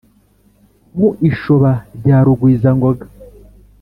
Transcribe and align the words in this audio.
Mu 0.97 1.09
ishoba 1.29 1.71
rya 1.97 2.17
Rugwizangoga 2.25 3.05